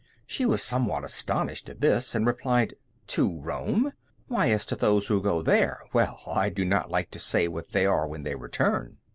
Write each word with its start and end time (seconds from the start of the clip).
She 0.25 0.47
was 0.47 0.63
somewhat 0.63 1.03
astonished 1.03 1.69
at 1.69 1.79
this, 1.79 2.15
and 2.15 2.25
replied: 2.25 2.73
"To 3.09 3.39
Rome? 3.39 3.93
Why, 4.27 4.49
as 4.49 4.65
to 4.65 4.75
those 4.75 5.09
who 5.09 5.21
go 5.21 5.43
there 5.43 5.83
well, 5.93 6.21
I 6.25 6.49
do 6.49 6.65
not 6.65 6.89
like 6.89 7.11
to 7.11 7.19
say 7.19 7.47
what 7.47 7.69
they 7.69 7.85
are 7.85 8.07
when 8.07 8.23
they 8.23 8.33
return." 8.33 8.97